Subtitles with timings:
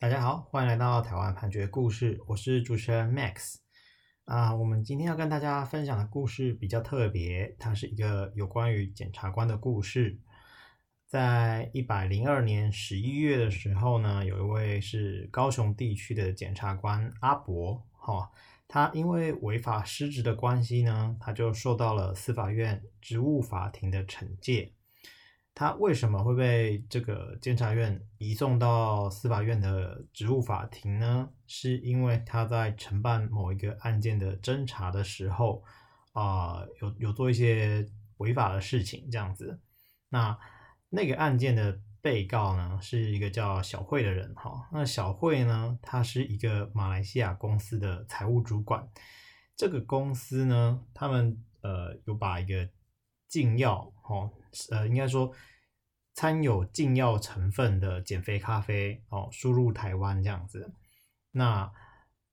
[0.00, 3.56] 大家好，欢迎来到台湾判决故事，我是主持人 Max。
[4.24, 10.18] 啊，我们今天要跟大家分享的故事比较特别，它是一个有关于检察官的故事。
[11.06, 18.28] 在一百零二年十一月的时候呢，有一位是高雄地区的检察官阿伯，哈、哦，
[18.66, 24.72] 他因为违法失职的关系呢，他就受到了司法院职务法庭的惩戒。
[25.54, 31.28] 他为什么会被这个监察院移送到司法院的职务法庭呢？
[31.46, 35.62] 是因为他在承办某一个案件的侦查的时候，
[36.12, 37.86] 啊、有有做一些
[38.18, 39.60] 违法的事情，这样子。
[40.08, 40.38] 那
[40.88, 44.68] 那个案件的被告呢，是一个叫小慧的人，哈。
[44.72, 48.88] 那小慧呢，他是一个马来西亚公司的财务主管。
[49.56, 52.66] 这个公司呢，他们呃有把一个
[53.30, 54.30] 禁药，哦。
[54.70, 55.32] 呃，应该说
[56.12, 60.74] 掺有禁药成分的减肥咖啡哦，输入台湾这样子。
[61.30, 61.72] 那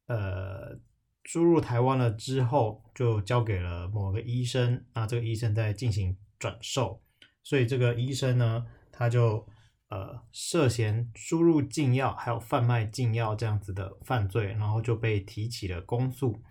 [0.08, 0.80] 呃，
[1.26, 4.84] 输入台湾了之后，就交给了某个医生。
[4.96, 7.04] 那这个医生在进行转售，
[7.44, 9.48] 所以这个医生呢，他就
[9.90, 16.42] 呃涉嫌输入禁药，还有贩卖禁药这样子的犯罪，然后就被提起了公诉。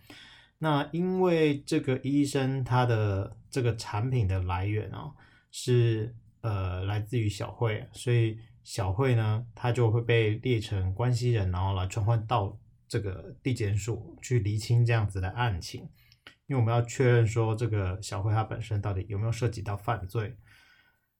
[0.58, 5.12] 那因为这个医生他的这个产品的来源、哦。
[5.58, 12.54] 是呃来自于小慧，所以小慧呢，她就会被列成关系人，然后来传唤到
[12.86, 15.88] 这个地检署去厘清这样子的案情，
[16.46, 20.36] 因为我们要确认说这个小慧她本身到底有没有涉及到犯罪。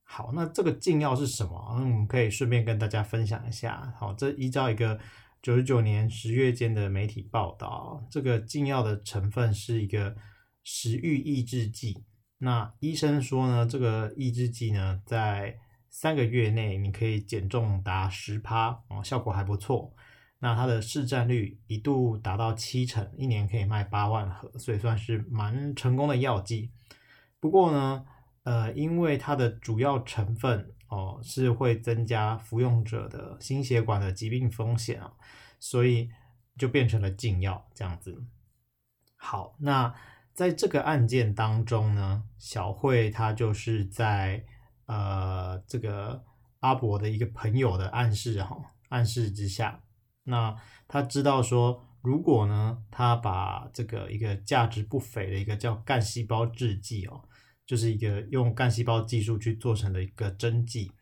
[0.03, 1.77] 好，那这个禁药是什么？
[1.78, 3.91] 那我们可以顺便跟大家分享一下。
[3.98, 4.98] 好，这依照一个
[5.42, 10.17] 九十九年十月间的媒体报道，这个禁药的成分是一个
[10.65, 12.05] 食欲抑制剂。
[12.39, 15.56] 那医生说呢，这个抑制剂呢，在
[15.89, 19.95] 三个月内你可以减重达十趴哦，效果还不错。
[20.39, 26.71] 那它的市占率一度达到七成，一年可以卖八万盒，所以算是蛮成功的药剂。
[27.41, 28.05] 不过呢，
[28.43, 35.12] 呃，因为它的主要成分哦是会增加服用者的心血管的疾病风险啊，
[35.58, 36.10] 所以
[36.56, 38.24] 就变成了禁药这样子。
[39.16, 39.94] 好，那。
[40.36, 44.44] 在这个案件当中呢，小慧她就是在
[44.84, 46.22] 呃这个
[46.60, 49.80] 阿伯的一个朋友的暗示哈暗示之下，
[50.24, 50.54] 那
[50.86, 57.25] 他知道说，如果呢他把这个一个价值不菲的一个叫干细胞制剂哦，
[57.66, 60.93] 就是一个用干细胞技术去做成的一个针剂，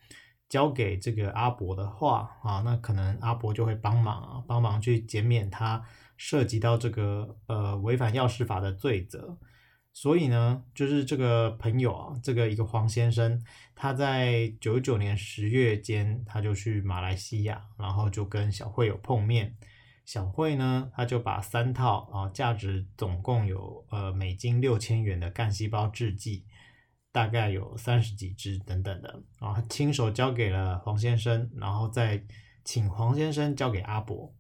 [0.49, 5.85] 交给这个阿伯的话啊，那可能阿伯就会帮忙啊，帮忙去减免他。
[6.17, 9.37] 涉及到这个呃违反药事法的罪责，
[9.93, 13.43] 所以呢，就是这个朋友啊，这个一个黄先生，
[13.75, 19.57] 他在九九年十月间，他就去马来西亚，然后就跟小慧有碰面。
[20.05, 26.45] 小慧呢，他就把三套啊，价值总共有呃美金六千元的干细胞制剂，
[27.15, 32.21] 大概有三十几只等等的啊，亲手交给了黄先生，然后再
[32.65, 34.35] 请黄先生交给阿伯。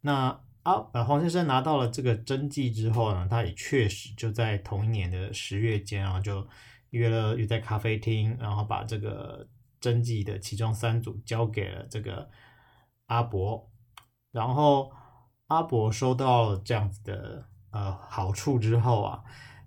[0.00, 6.48] 那啊，呃，黄先生拿到了这个针剂之后呢，他也确实就在同一年的十月间啊，就
[6.88, 9.46] 约了约在咖啡厅，然后把这个
[9.78, 12.30] 针剂的其中三组交给了这个
[13.08, 13.70] 阿伯，
[14.32, 14.90] 然后
[15.48, 19.22] 阿伯收到了这样子的呃好处之后啊，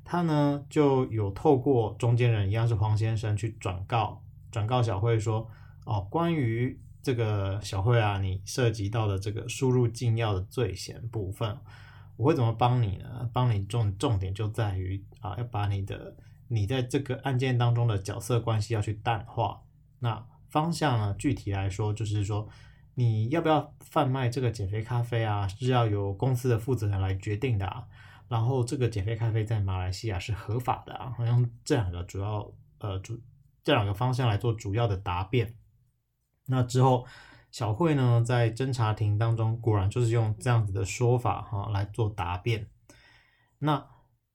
[0.07, 5.47] 他呢就有透过中间人一样是黄先生去转告转告小慧说，
[5.85, 6.79] 哦，关于。
[7.03, 11.57] 这个小慧啊，你涉及到的这个输入禁药的罪嫌部分，
[12.17, 13.29] 我会怎么帮你呢？
[13.31, 16.17] 帮你重重点就在于啊，要把你的
[16.49, 19.61] 你在这个案件当中的角色关系要去淡化。
[19.99, 22.49] 那方向呢，具体来说就是说，
[22.95, 27.87] 你要不要贩卖这个减肥咖啡啊，是要由公司的负责人来决定的啊。
[28.27, 33.19] 然后这个减肥咖啡在马来西亚是合法的啊，好像这两个主要呃主
[33.63, 35.55] 这两个方向来做主要的答辩。
[36.45, 37.05] 那之后，
[37.51, 42.69] 小慧呢，在侦查庭当中，果然就是用这样子的说法哈来做答辩。
[43.59, 43.85] 那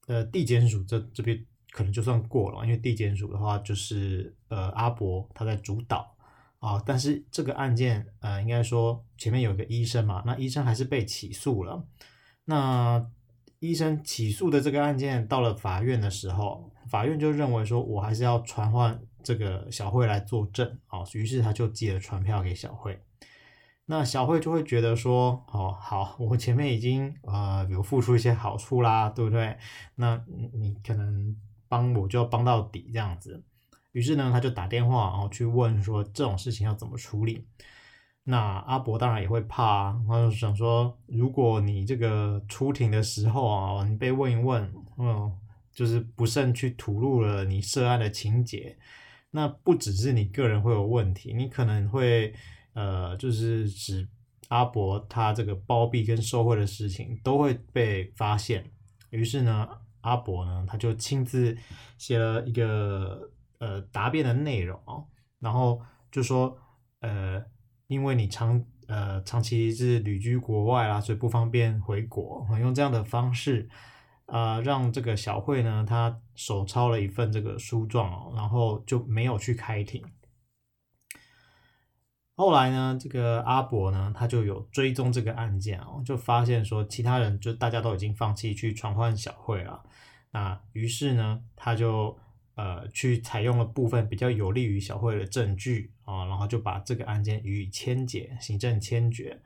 [0.06, 6.14] 呃，地检署这这边可能就算过了，因为地检署的话就是呃阿伯他在主导
[6.58, 11.86] 啊，但是这个案件呃应该说前面有一个医生嘛，那医生还是被起诉了。
[12.44, 13.06] 那
[13.62, 19.00] 医生起诉的这个案件到了法院的时候，法院就认为说我还是要传唤。
[19.24, 22.98] 这个小慧来作证啊，于是他就寄了传票给小慧。
[23.86, 29.56] 那小慧就会觉得说，哦，好，我前面已经呃有付出一些好处啦，对不对？
[29.94, 30.20] 那
[30.54, 31.36] 你可能
[31.68, 33.44] 帮我就要帮到底这样子。
[33.92, 37.46] 于是呢，他就打电话然后去问说这种事情要怎么处理。
[38.24, 45.36] 那阿伯当然也会怕，他就想说，如果你这个出庭的时候啊，你被问一问，嗯，
[45.72, 48.78] 就是不慎去吐露了你涉案的情节，
[49.32, 52.32] 那不只是你个人会有问题，你可能会
[52.74, 54.08] 呃，就是指
[54.50, 58.64] 阿伯他这个包庇跟受贿的事情都会被发现。
[59.10, 59.68] 于是呢，
[60.02, 61.58] 阿伯呢他就亲自
[61.98, 63.28] 写了一个
[63.58, 64.78] 呃答辩的内容，
[65.40, 65.82] 然后
[66.12, 66.56] 就说
[67.00, 67.44] 呃。
[67.92, 73.68] 因为你长呃长期是旅居国外啦，所以不方便回国，用这样的方式，
[74.26, 80.02] 呃，让这个小慧呢，她手抄了一份这个书状，然后就没有去开庭。
[82.34, 89.82] 后来呢，这个阿伯呢，他就有追踪这个案件哦，就发现说其他人就大家都已经放弃去传唤小慧了，
[90.32, 92.18] 那于是呢，他就。
[92.62, 99.36] 呃，去采用了部分比较有利于小慧的证据啊，然后就把这个案件予以签解，行政签决。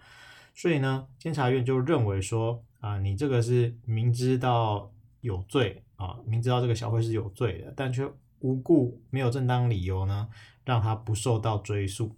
[0.55, 4.93] 所以呢，监察院就认为说啊，你这个是明知道
[5.23, 8.07] 有罪啊，明知道这个小慧是有罪的，但却
[8.41, 10.29] 无故没有正当理由呢，
[10.67, 12.15] 让他不受到追诉。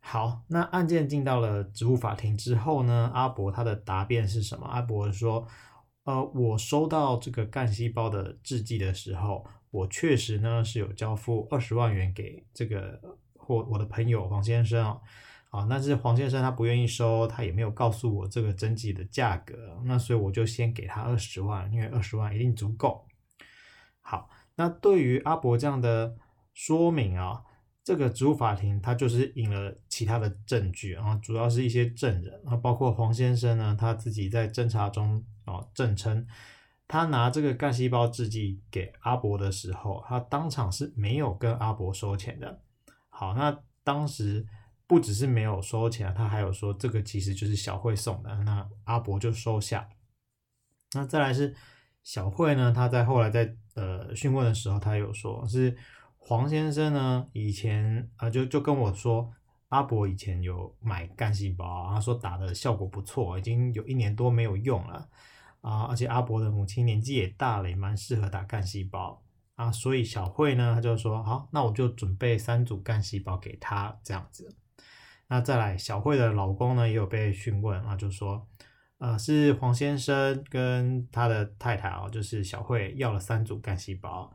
[0.00, 4.66] 好，那案件进到了职务法庭之后呢，阿伯他的答辩是什么？
[4.66, 5.46] 阿伯说，
[6.02, 9.46] 呃，我收到这个干细胞的制剂的时候。
[9.74, 15.00] 我确实呢是有交付二十万元给这个或我的朋友黄先生啊，
[15.50, 23.04] 啊，但是黄先生他不愿意收，他也没有告诉我这个针剂的价格，那所以我就先给他二十万，因为二十万一定足够。
[24.00, 26.14] 好，那对于阿伯这样的
[26.52, 27.42] 说明啊，
[27.82, 36.24] 这个主法庭他就是引了其他的证据啊，主要是一些证人啊，包括黄先生呢他自己在侦查中啊证称。
[36.86, 42.60] 他拿这个干细胞制剂给阿伯的时候，他当场是没有跟阿伯收钱的。
[43.08, 44.46] 好，那当时
[44.86, 49.88] 不只是没有收钱，他还有说这个其实就是小慧送的，那阿伯就收下。
[50.94, 51.54] 那再来是
[52.02, 55.76] 小慧呢，他在后来在呃讯问的时候，他有说是
[56.18, 59.32] 黄先生呢以前啊、就就跟我说，
[59.68, 65.08] 阿伯以前有买干细胞，他说打的效果不错，已经有一年多没有用了。
[65.64, 69.22] 啊，而且阿伯的母亲年纪也大了，也蛮适合打干细胞
[69.54, 74.54] 啊，所以小慧呢，她就说好，那我就准备三组干细胞给她这样子。
[75.26, 78.46] 那再来，小慧的老公呢也有被询问啊，就说，
[78.98, 84.30] 呃，是黄先生跟他的太太啊，就是小慧要了三组干细胞。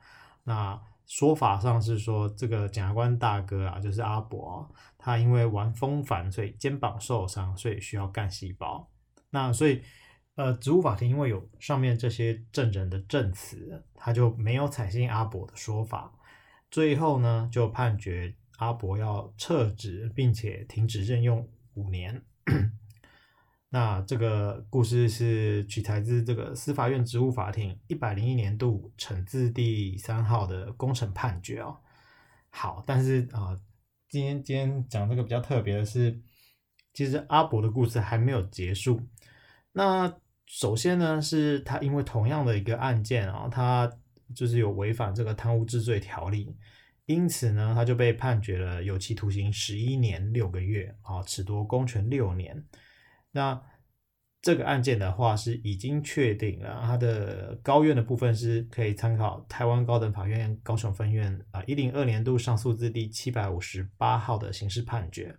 [0.45, 4.67] 那说法上是说，这个检察官大哥啊，就是阿伯，
[4.97, 8.89] 他因为玩风帆，所以肩膀受伤，所以需要干细胞。
[9.29, 9.83] 那所以。
[10.39, 16.13] 呃，职务法庭因为有上面这些证人的证词，他就没有采信阿伯的说法，
[16.71, 22.23] 最后呢就判决阿伯要撤职，并且停止任用五年。
[23.67, 31.77] 那这个故事是取材自这个司法院职务法庭一百零一年度惩字第三号的公审判决哦。
[32.49, 33.59] 好，但是啊、
[34.07, 36.21] 今天今天讲这个比较特别的是，
[36.93, 39.01] 其实阿伯的故事还没有结束，
[39.73, 40.17] 那。
[40.49, 43.87] 首先呢，是他因为同样的一个案件啊，他
[44.35, 46.57] 就是有违反这个贪污治罪条例，
[47.05, 52.65] 因此呢，他就被判决了有期徒刑十一年六个月啊，褫夺公权六年。
[53.31, 53.61] 那
[54.41, 65.37] 这个案件的话是已经确定了，他的高院的部分是可以参考台湾高等法院高雄分院啊一零二年度上诉字第七百五十八号的刑事判决。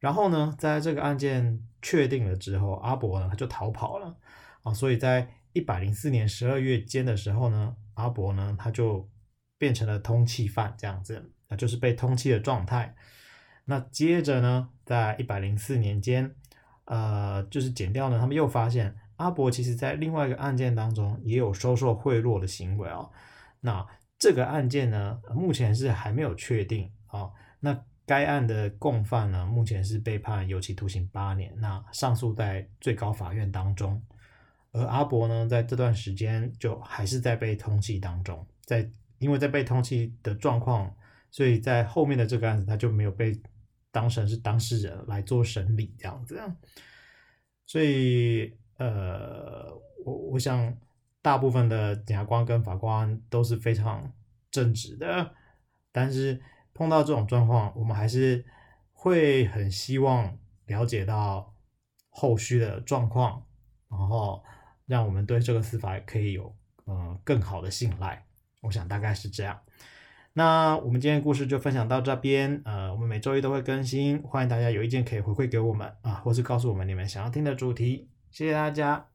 [0.00, 4.16] 然后呢，在这个案件确定了之后，阿伯呢他就逃跑了
[4.62, 9.06] 啊，所以在一百零四年十二月间的时候呢，阿伯呢他就
[9.58, 12.94] 变成了通缉犯这样子，那就是被通缉的状态。
[13.66, 16.34] 那接着呢，在一百零四年间，
[16.86, 23.10] 呃，就是检调呢，他们又发现阿伯其实在另外一个案件当中也有收受贿赂的行为哦。
[23.60, 23.86] 那
[24.18, 27.30] 这个案件呢，目前是还没有确定啊，
[27.60, 27.84] 那。
[28.10, 34.02] 该案的共犯呢，目前是被判有期徒刑八年，那上诉在最高法院当中，
[34.72, 38.90] 而阿伯呢，在这段时间就还是在被通缉当中，在
[39.20, 40.92] 因为在被通缉的状况，
[41.30, 43.40] 所以在后面的这个案子他就没有被
[43.92, 46.36] 当成是当事人来做审理这样子，
[47.64, 49.72] 所以呃，
[50.04, 50.76] 我我想
[51.22, 54.12] 大部分的检察官跟法官都是非常
[54.50, 55.32] 正直的，
[55.92, 56.42] 但是。
[56.74, 58.44] 碰到这种状况，我们还是
[58.92, 61.54] 会很希望了解到
[62.08, 63.44] 后续的状况，
[63.88, 64.42] 然后
[64.86, 66.54] 让我们对这个司法可以有
[66.86, 68.24] 嗯更好的信赖。
[68.62, 69.60] 我想大概是这样。
[70.32, 79.09] 那我们今天故事就分享到这边，呃，我们每周一都会更新，欢迎大家有意见可以回馈给我们啊，或是告诉我们你们想要听的主题，谢谢大家。